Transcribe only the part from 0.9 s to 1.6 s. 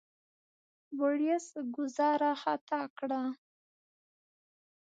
بوریس